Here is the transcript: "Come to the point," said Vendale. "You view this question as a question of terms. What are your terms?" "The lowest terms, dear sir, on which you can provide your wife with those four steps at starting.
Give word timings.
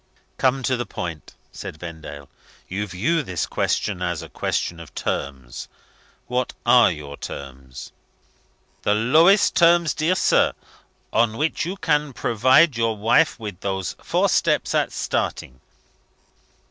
"Come 0.39 0.63
to 0.63 0.75
the 0.75 0.85
point," 0.87 1.35
said 1.51 1.77
Vendale. 1.77 2.27
"You 2.67 2.87
view 2.87 3.21
this 3.21 3.45
question 3.45 4.01
as 4.01 4.23
a 4.23 4.29
question 4.29 4.79
of 4.79 4.95
terms. 4.95 5.67
What 6.25 6.53
are 6.65 6.89
your 6.91 7.17
terms?" 7.17 7.91
"The 8.81 8.95
lowest 8.95 9.53
terms, 9.55 9.93
dear 9.93 10.15
sir, 10.15 10.53
on 11.13 11.37
which 11.37 11.67
you 11.67 11.77
can 11.77 12.13
provide 12.13 12.77
your 12.77 12.97
wife 12.97 13.39
with 13.39 13.59
those 13.59 13.95
four 14.01 14.27
steps 14.27 14.73
at 14.73 14.91
starting. 14.91 15.61